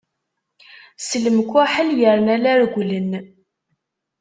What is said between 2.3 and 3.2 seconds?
la regglen.